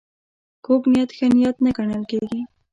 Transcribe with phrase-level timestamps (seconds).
[0.65, 2.41] کوږ نیت ښه نیت نه ګڼل کېږي